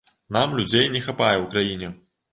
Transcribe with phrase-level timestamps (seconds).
[0.37, 1.95] Нам людзей не хапае ў краіне.